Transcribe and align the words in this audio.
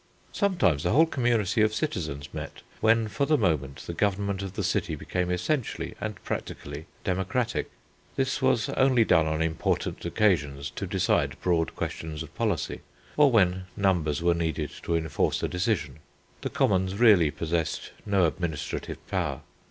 Sometimes 0.31 0.81
the 0.81 0.89
whole 0.93 1.05
community 1.05 1.61
of 1.61 1.75
citizens 1.75 2.33
met, 2.33 2.63
when 2.79 3.07
for 3.07 3.27
the 3.27 3.37
moment 3.37 3.83
the 3.85 3.93
government 3.93 4.41
of 4.41 4.53
the 4.53 4.63
city 4.63 4.95
became 4.95 5.29
essentially 5.29 5.93
and 6.01 6.15
practically 6.23 6.87
democratic. 7.03 7.69
This 8.15 8.41
was 8.41 8.67
only 8.69 9.05
done 9.05 9.27
on 9.27 9.43
important 9.43 10.03
occasions 10.03 10.71
to 10.71 10.87
decide 10.87 11.39
broad 11.39 11.75
questions 11.75 12.23
of 12.23 12.33
policy, 12.33 12.81
or 13.15 13.29
when 13.29 13.65
numbers 13.77 14.23
were 14.23 14.33
needed 14.33 14.71
to 14.81 14.95
enforce 14.95 15.43
a 15.43 15.47
decision. 15.47 15.99
The 16.41 16.49
commons 16.49 16.95
really 16.95 17.29
possessed 17.29 17.91
no 18.03 18.25
administrative 18.25 19.07
power. 19.07 19.41